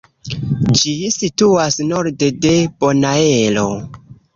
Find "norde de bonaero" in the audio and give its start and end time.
1.93-3.73